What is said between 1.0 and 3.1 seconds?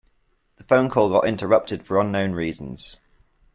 got interrupted for unknown reasons.